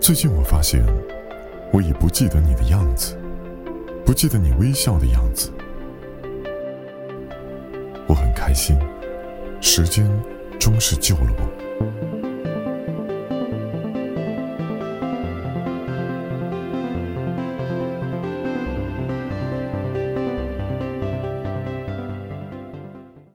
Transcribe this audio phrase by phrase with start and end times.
[0.00, 0.84] 最近我发现
[1.72, 3.16] 我已不记得你的样子
[4.04, 5.50] 不记得你微笑的样子。
[8.08, 8.76] 我很开心
[9.60, 10.10] 时间
[10.58, 11.61] 终是救了我。